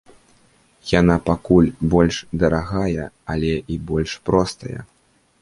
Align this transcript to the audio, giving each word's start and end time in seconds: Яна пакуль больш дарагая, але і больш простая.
Яна 0.99 1.17
пакуль 1.27 1.69
больш 1.95 2.15
дарагая, 2.45 3.05
але 3.35 3.53
і 3.75 3.79
больш 3.93 4.19
простая. 4.31 4.79